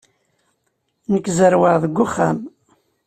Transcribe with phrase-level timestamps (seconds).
[1.11, 2.37] Nekk zerrweɣ deg uxxam.